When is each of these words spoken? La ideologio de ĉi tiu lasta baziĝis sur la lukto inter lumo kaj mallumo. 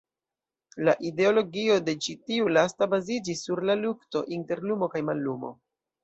La 0.87 0.93
ideologio 1.07 1.75
de 1.89 1.93
ĉi 2.05 2.15
tiu 2.29 2.47
lasta 2.57 2.87
baziĝis 2.93 3.43
sur 3.49 3.61
la 3.71 3.75
lukto 3.83 4.23
inter 4.37 4.63
lumo 4.71 4.89
kaj 4.95 5.03
mallumo. 5.11 5.53